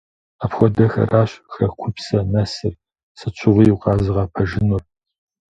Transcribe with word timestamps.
Апхуэдэхэращ 0.43 1.31
хэкупсэ 1.53 2.19
нэсыр, 2.31 2.73
сыт 3.19 3.33
щыгъуи 3.39 3.67
укъэзыгъэпэжынур. 3.75 4.81